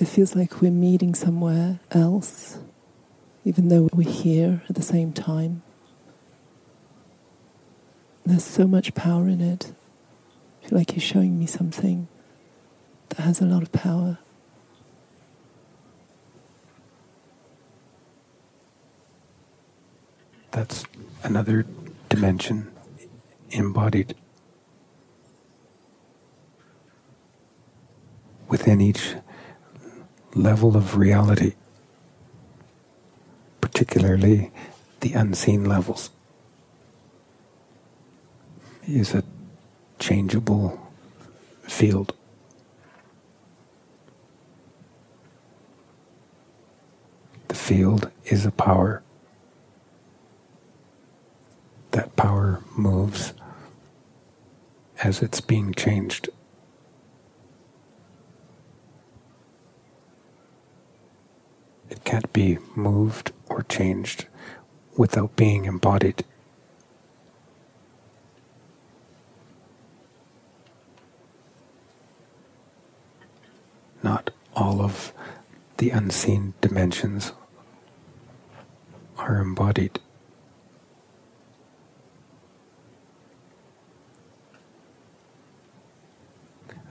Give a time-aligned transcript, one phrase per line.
[0.00, 2.58] it feels like we're meeting somewhere else,
[3.44, 5.62] even though we're here at the same time.
[8.24, 9.72] There's so much power in it.
[10.62, 12.06] I feel like you're showing me something
[13.08, 14.18] that has a lot of power.
[20.52, 20.84] That's
[21.24, 21.66] another
[22.08, 22.70] dimension
[23.50, 24.14] embodied
[28.48, 29.14] within each
[30.38, 31.54] level of reality,
[33.60, 34.50] particularly
[35.00, 36.10] the unseen levels,
[38.86, 39.24] is a
[39.98, 40.80] changeable
[41.62, 42.14] field.
[47.48, 49.02] The field is a power.
[51.90, 53.34] That power moves
[55.02, 56.28] as it's being changed.
[61.90, 64.26] It can't be moved or changed
[64.96, 66.24] without being embodied.
[74.02, 75.12] Not all of
[75.76, 77.30] the unseen dimensions
[79.16, 80.00] are embodied.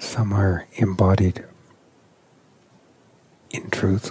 [0.00, 1.44] Some are embodied
[3.52, 4.10] in truth.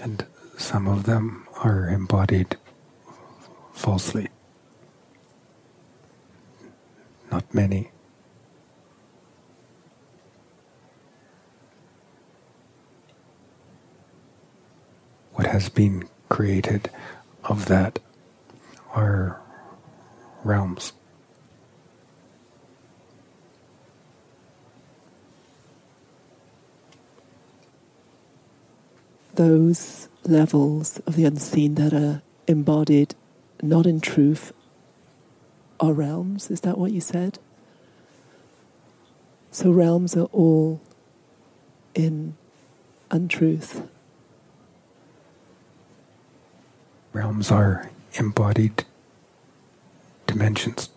[0.00, 2.56] And some of them are embodied
[3.72, 4.28] falsely.
[7.30, 7.90] Not many.
[15.34, 16.90] What has been created
[17.44, 17.98] of that
[18.94, 19.40] are
[20.44, 20.94] realms.
[29.34, 33.14] Those levels of the unseen that are embodied
[33.62, 34.52] not in truth
[35.78, 36.50] are realms.
[36.50, 37.38] Is that what you said?
[39.50, 40.80] So realms are all
[41.94, 42.36] in
[43.10, 43.88] untruth.
[47.12, 48.84] Realms are embodied
[50.26, 50.90] dimensions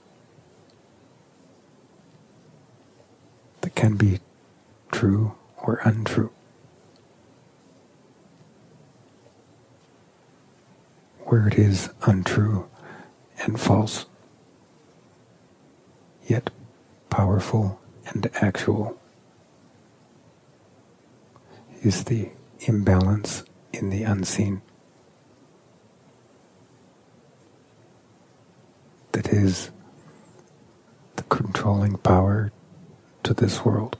[3.61, 4.19] that can be
[4.91, 6.31] true or untrue.
[11.33, 12.69] Where it is untrue
[13.39, 14.05] and false,
[16.27, 16.51] yet
[17.09, 18.95] powerful and actual,
[21.81, 22.29] is the
[22.67, 24.61] imbalance in the unseen.
[29.13, 29.71] that is
[31.15, 32.51] the controlling power
[33.23, 33.97] to this world.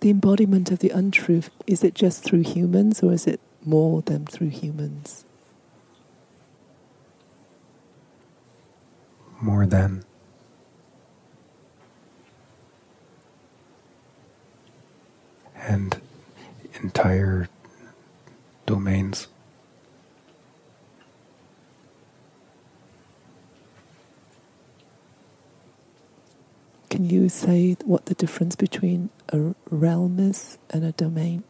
[0.00, 4.24] The embodiment of the untruth, is it just through humans or is it more than
[4.24, 5.26] through humans?
[9.42, 10.04] More than.
[15.54, 16.00] And
[16.82, 17.50] entire
[18.64, 19.28] domains.
[26.90, 31.44] Can you say what the difference between a realm is and a domain?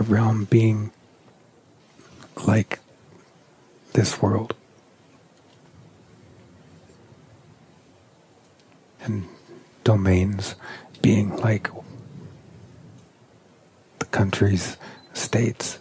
[0.00, 0.92] A realm being
[2.46, 2.80] like
[3.92, 4.54] this world.
[9.02, 9.28] And
[9.84, 10.54] domains
[11.02, 11.68] being like
[13.98, 14.78] the countries,
[15.12, 15.80] states,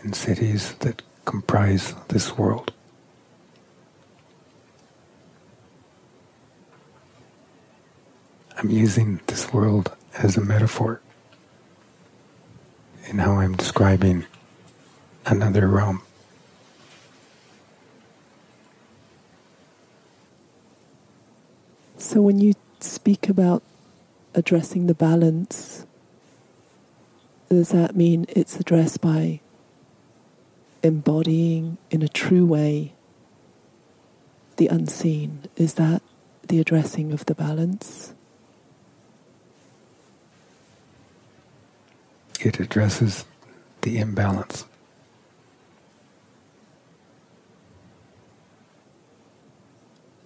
[0.00, 2.72] and cities that comprise this world.
[8.66, 11.00] I'm using this world as a metaphor
[13.04, 14.26] in how I'm describing
[15.24, 16.02] another realm.
[21.96, 23.62] So when you speak about
[24.34, 25.86] addressing the balance,
[27.48, 29.38] does that mean it's addressed by
[30.82, 32.94] embodying in a true way
[34.56, 35.44] the unseen?
[35.54, 36.02] Is that
[36.48, 38.12] the addressing of the balance?
[42.46, 43.24] It addresses
[43.80, 44.66] the imbalance.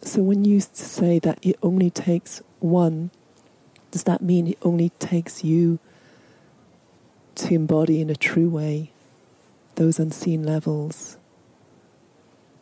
[0.02, 3.10] So when you say that it only takes one,
[3.90, 5.78] does that mean it only takes you
[7.36, 8.90] to embody in a true way
[9.76, 11.16] those unseen levels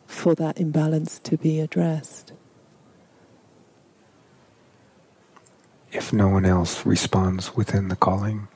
[0.07, 2.31] for that imbalance to be addressed.
[5.91, 8.47] If no one else responds within the calling,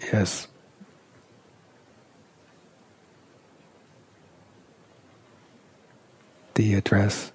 [0.00, 0.46] yes.
[6.54, 7.32] The address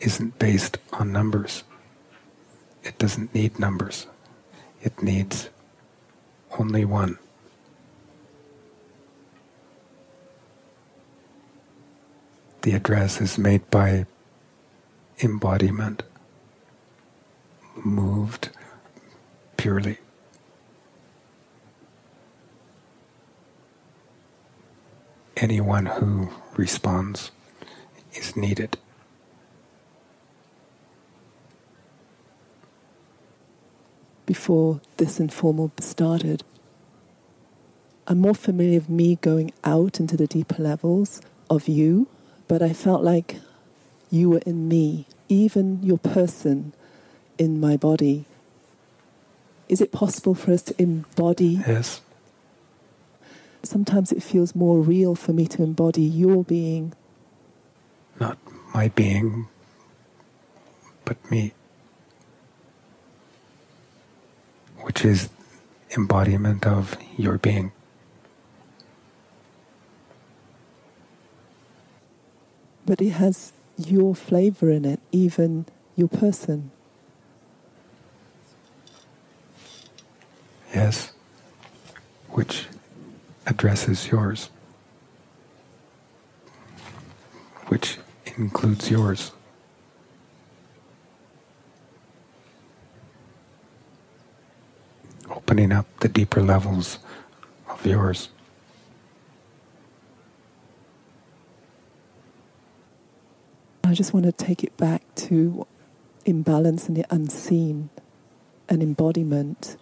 [0.00, 1.64] isn't based on numbers.
[2.82, 4.06] It doesn't need numbers.
[4.80, 5.50] It needs
[6.58, 7.18] only one.
[12.62, 14.06] The address is made by
[15.20, 16.02] embodiment,
[17.76, 18.50] moved
[19.56, 19.98] purely.
[25.40, 27.30] Anyone who responds
[28.12, 28.76] is needed.
[34.26, 36.42] Before this informal started,
[38.08, 42.08] I'm more familiar with me going out into the deeper levels of you,
[42.48, 43.36] but I felt like
[44.10, 46.72] you were in me, even your person
[47.38, 48.24] in my body.
[49.68, 51.62] Is it possible for us to embody?
[51.64, 52.00] Yes.
[53.62, 56.92] Sometimes it feels more real for me to embody your being.
[58.20, 58.38] Not
[58.74, 59.48] my being,
[61.04, 61.52] but me.
[64.78, 65.28] Which is
[65.96, 67.72] embodiment of your being.
[72.88, 76.70] but it has your flavor in it, even your person.
[80.74, 81.12] Yes,
[82.30, 82.64] which
[83.48, 84.50] addresses yours,
[87.68, 87.96] which
[88.36, 89.32] includes yours.
[95.30, 96.98] Opening up the deeper levels
[97.70, 98.28] of yours.
[103.82, 105.66] I just want to take it back to
[106.26, 107.88] imbalance and the unseen
[108.68, 109.78] and embodiment.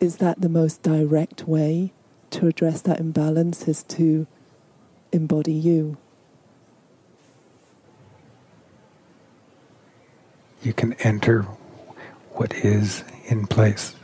[0.00, 1.92] Is that the most direct way
[2.36, 3.68] to address that imbalance?
[3.68, 4.26] Is to
[5.12, 5.96] embody you?
[10.62, 11.42] You can enter
[12.32, 13.94] what is in place,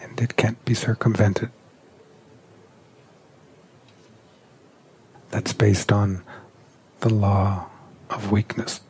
[0.00, 1.50] and it can't be circumvented.
[5.30, 6.22] that's based on
[7.00, 7.66] the law
[8.10, 8.80] of weakness.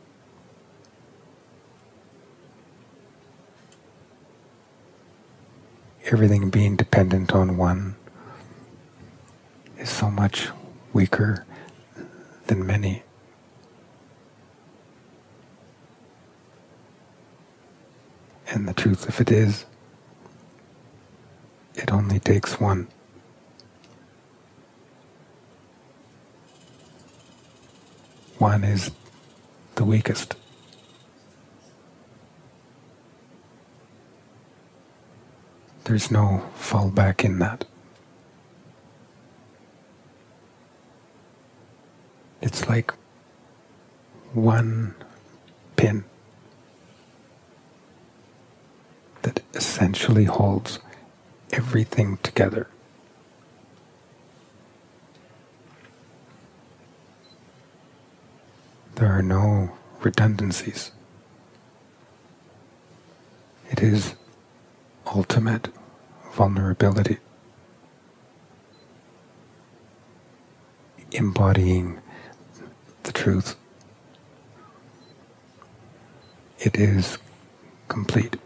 [6.11, 7.95] Everything being dependent on one
[9.77, 10.49] is so much
[10.91, 11.45] weaker
[12.47, 13.03] than many.
[18.49, 19.65] And the truth of it is,
[21.75, 22.87] it only takes one.
[28.39, 28.89] one is
[29.75, 30.35] the weakest.
[35.89, 37.65] There's no fallback in that.
[42.43, 42.93] It's like
[44.33, 44.93] one
[45.77, 46.03] pin
[49.23, 50.77] that essentially holds
[51.51, 52.67] everything together.
[58.93, 59.71] There are no
[60.03, 60.91] redundancies.
[63.71, 64.13] It is
[65.07, 65.69] ultimate
[66.31, 67.17] vulnerability.
[71.11, 71.99] Embodying
[73.03, 73.55] the truth.
[76.59, 77.17] It is
[77.87, 78.37] complete.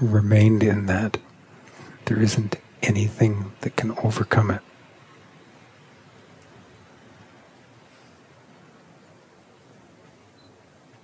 [0.00, 1.18] Remained in that.
[2.06, 4.60] There isn't anything that can overcome it.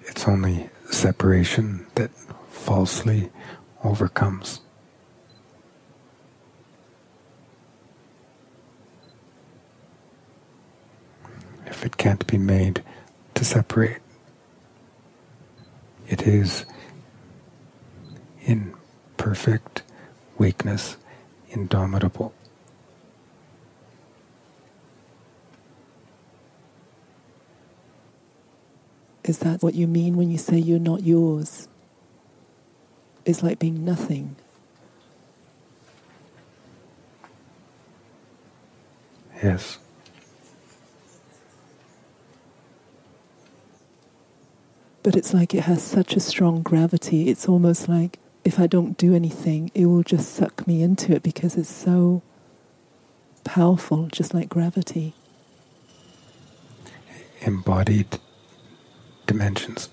[0.02, 2.10] It's only separation that
[2.50, 3.30] falsely
[3.84, 4.60] overcomes.
[11.66, 12.82] If it can't be made
[13.34, 13.98] to separate,
[16.08, 16.66] it is
[18.40, 18.74] in
[19.16, 19.84] perfect
[20.36, 20.96] weakness,
[21.50, 22.34] indomitable.
[29.28, 31.68] Is that what you mean when you say you're not yours?
[33.26, 34.36] It's like being nothing.
[39.42, 39.78] Yes.
[45.02, 47.28] But it's like it has such a strong gravity.
[47.28, 51.22] It's almost like if I don't do anything, it will just suck me into it
[51.22, 52.22] because it's so
[53.44, 55.12] powerful, just like gravity.
[57.42, 58.18] Embodied
[59.28, 59.88] dimensions.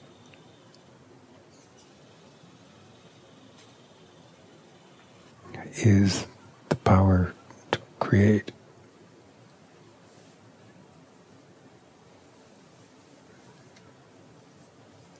[5.77, 6.25] Is
[6.69, 7.33] the power
[7.71, 8.53] to create.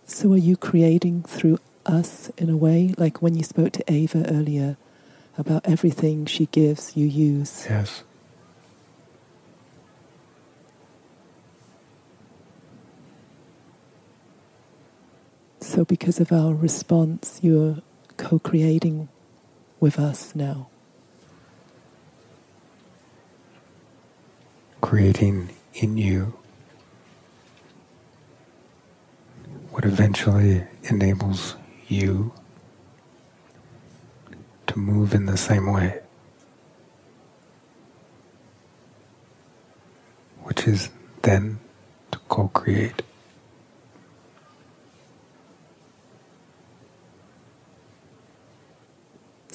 [0.08, 2.96] So, are you creating through us in a way?
[2.98, 4.78] Like when you spoke to Ava earlier
[5.38, 7.68] about everything she gives, you use.
[7.70, 8.04] Yes.
[15.76, 17.80] So, because of our response, you're
[18.16, 19.10] co creating
[19.82, 20.70] with us now.
[24.80, 26.34] Creating in you
[29.72, 31.58] what eventually enables
[31.90, 32.32] you
[34.68, 36.00] to move in the same way,
[40.44, 40.90] which is
[41.24, 41.60] then
[42.12, 43.02] to co create.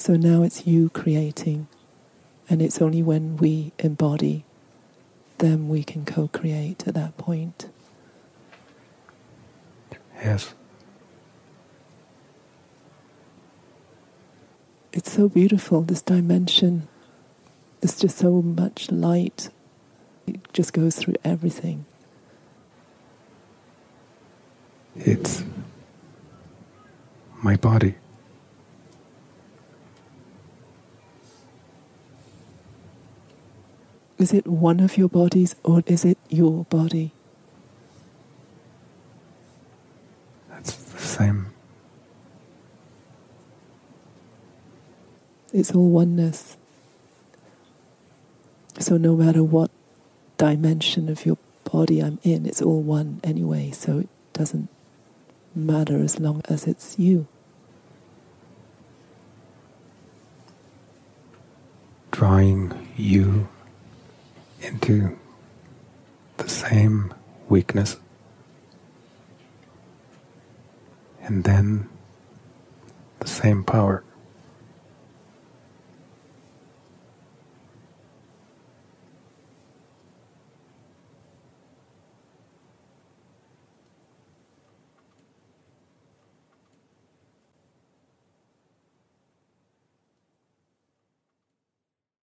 [0.01, 1.67] So now it's you creating,
[2.49, 4.45] and it's only when we embody,
[5.37, 7.69] then we can co create at that point.
[10.15, 10.55] Yes.
[14.91, 16.87] It's so beautiful, this dimension.
[17.81, 19.51] There's just so much light.
[20.25, 21.85] It just goes through everything.
[24.95, 25.43] It's
[27.43, 28.00] my body.
[34.21, 37.11] Is it one of your bodies or is it your body?
[40.47, 41.47] That's the same.
[45.51, 46.55] It's all oneness.
[48.77, 49.71] So no matter what
[50.37, 54.69] dimension of your body I'm in, it's all one anyway, so it doesn't
[55.55, 57.25] matter as long as it's you.
[62.11, 63.40] Drawing you
[64.71, 65.17] into
[66.37, 67.13] the same
[67.49, 67.97] weakness.
[71.23, 71.89] And then
[73.19, 74.03] the same power.